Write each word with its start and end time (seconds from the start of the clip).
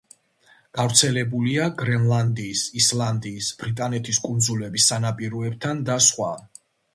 გავრცელებულია 0.77 1.67
გრენლანდიის, 1.81 2.63
ისლანდიის, 2.81 3.51
ბრიტანეთის 3.61 4.21
კუნძულების 4.25 4.89
სანაპიროებთან 4.93 5.85
და 5.93 6.01
სხვა. 6.09 6.33